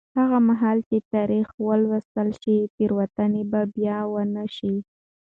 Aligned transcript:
هغه 0.19 0.37
مهال 0.49 0.77
چې 0.89 0.97
تاریخ 1.13 1.47
ولوستل 1.67 2.29
شي، 2.41 2.57
تېروتنې 2.75 3.43
به 3.51 3.61
بیا 3.75 3.97
ونه 4.13 4.45
شي. 4.55 4.75